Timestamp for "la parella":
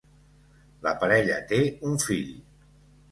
0.87-1.37